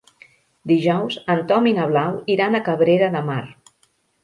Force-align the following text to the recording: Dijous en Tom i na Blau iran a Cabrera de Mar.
Dijous 0.71 1.17
en 1.35 1.43
Tom 1.51 1.69
i 1.73 1.75
na 1.81 1.85
Blau 1.93 2.19
iran 2.39 2.59
a 2.59 2.65
Cabrera 2.71 3.13
de 3.19 3.25
Mar. 3.31 3.41